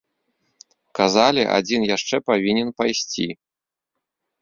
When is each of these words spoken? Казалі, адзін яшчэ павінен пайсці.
Казалі, 1.01 1.43
адзін 1.59 1.81
яшчэ 1.95 2.15
павінен 2.33 2.67
пайсці. 2.83 3.27